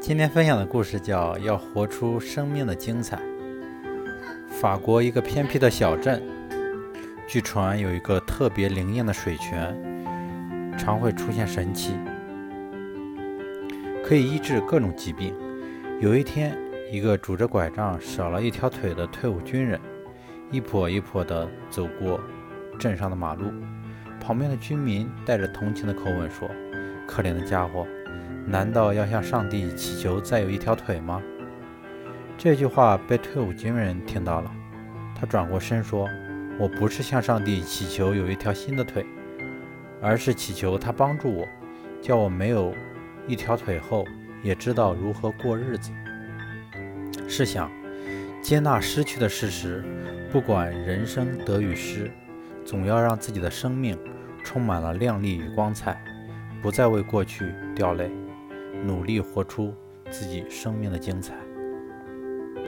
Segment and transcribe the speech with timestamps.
[0.00, 3.16] 今天分享的故事叫《要活出生命的精彩》。
[4.48, 6.22] 法国一个偏僻的小镇，
[7.28, 9.74] 据传有一个特别灵验的水泉，
[10.76, 11.94] 常会出现神奇，
[14.04, 15.34] 可以医治各种疾病。
[16.00, 16.56] 有一天，
[16.90, 19.80] 一个拄着拐杖、少了一条腿的退伍军人，
[20.50, 22.20] 一跛一跛地走过
[22.78, 23.44] 镇上的马路，
[24.20, 26.48] 旁边的居民带着同情的口吻说
[27.08, 27.86] ：“可怜的家伙。”
[28.46, 31.22] 难道要向上帝祈求再有一条腿吗？
[32.36, 34.50] 这句话被退伍军人听到了，
[35.14, 36.08] 他转过身说
[36.58, 39.04] ：“我不是向上帝祈求有一条新的腿，
[40.00, 41.46] 而是祈求他帮助我，
[42.00, 42.74] 叫我没有
[43.28, 44.04] 一条腿后
[44.42, 45.90] 也知道如何过日子。”
[47.28, 47.70] 试想，
[48.42, 49.84] 接纳失去的事实，
[50.32, 52.10] 不管人生得与失，
[52.64, 53.98] 总要让自己的生命
[54.44, 56.02] 充满了亮丽与光彩，
[56.62, 58.10] 不再为过去掉泪。
[58.84, 59.74] 努力活出
[60.10, 61.34] 自己生命的精彩。